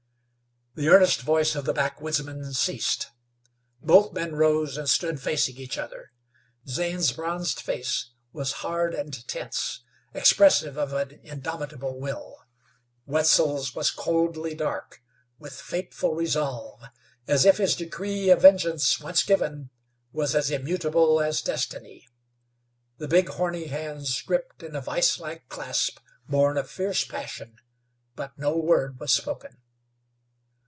[0.73, 3.11] The earnest voice of the backwoodsman ceased.
[3.81, 6.13] Both men rose and stood facing each other.
[6.65, 9.81] Zane's bronzed face was hard and tense,
[10.13, 12.37] expressive of an indomitable will;
[13.05, 15.01] Wetzel's was coldly dark,
[15.37, 16.81] with fateful resolve,
[17.27, 19.71] as if his decree of vengeance, once given,
[20.13, 22.07] was as immutable as destiny.
[22.97, 25.99] The big, horny hands gripped in a viselike clasp
[26.29, 27.57] born of fierce passion,
[28.15, 29.57] but no word was spoken.